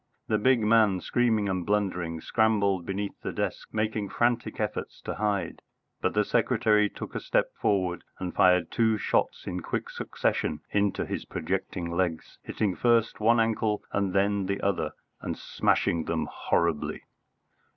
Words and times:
The 0.27 0.39
big 0.39 0.61
man, 0.61 0.99
screaming 0.99 1.47
and 1.47 1.63
blundering, 1.63 2.21
scrambled 2.21 2.87
beneath 2.87 3.21
the 3.21 3.31
desk, 3.31 3.69
making 3.71 4.09
frantic 4.09 4.59
efforts 4.59 4.99
to 5.01 5.13
hide, 5.13 5.61
but 6.01 6.15
the 6.15 6.25
secretary 6.25 6.89
took 6.89 7.13
a 7.13 7.19
step 7.19 7.53
forward 7.55 8.03
and 8.17 8.33
fired 8.33 8.71
two 8.71 8.97
shots 8.97 9.45
in 9.45 9.59
quick 9.61 9.91
succession 9.91 10.61
into 10.71 11.05
his 11.05 11.25
projecting 11.25 11.91
legs, 11.91 12.39
hitting 12.41 12.75
first 12.75 13.19
one 13.19 13.39
ankle 13.39 13.83
and 13.91 14.11
then 14.13 14.47
the 14.47 14.59
other, 14.61 14.93
and 15.21 15.37
smashing 15.37 16.05
them 16.05 16.25
horribly. 16.31 17.03